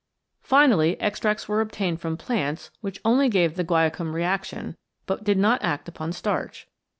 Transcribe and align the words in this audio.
Finally 0.41 0.99
extracts 0.99 1.47
were 1.47 1.61
obtained 1.61 2.01
from 2.01 2.17
plants 2.17 2.71
which 2.81 2.99
only 3.05 3.29
gave 3.29 3.55
the 3.55 3.63
guaiacum 3.63 4.15
reaction 4.15 4.75
but 5.05 5.23
did 5.23 5.37
not 5.37 5.63
act 5.63 5.87
upon 5.87 6.11
starch. 6.11 6.67